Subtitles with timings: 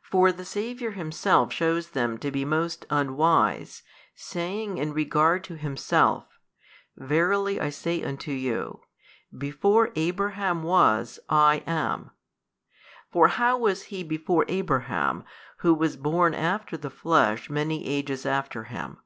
[0.00, 3.82] For the Saviour Himself shews them to be most unwise,
[4.14, 6.38] saying in regard to Himself,
[6.96, 8.80] Verily I say unto you,
[9.36, 12.10] Before Abraham was I am:
[13.12, 15.24] for how was He before Abraham
[15.58, 19.00] Who was born after the flesh many ages after him?